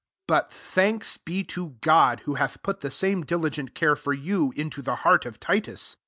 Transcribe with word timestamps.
16 0.23 0.23
But 0.27 0.51
thanks 0.51 1.17
be 1.17 1.43
to 1.43 1.75
God, 1.81 2.21
who 2.21 2.33
hath 2.33 2.63
put 2.63 2.79
the 2.79 2.89
same 2.89 3.23
dili 3.23 3.51
gent 3.51 3.75
care 3.75 3.95
for 3.95 4.13
you, 4.13 4.51
into 4.55 4.81
the 4.81 4.95
heart 5.05 5.27
of 5.27 5.39
Titus. 5.39 5.95